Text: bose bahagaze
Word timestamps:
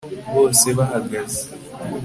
bose 0.33 0.67
bahagaze 0.77 1.41